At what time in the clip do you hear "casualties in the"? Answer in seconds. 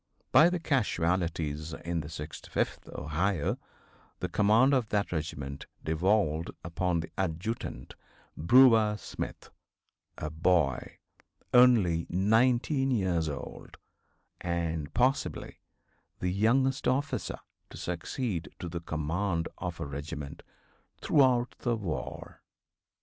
0.59-2.07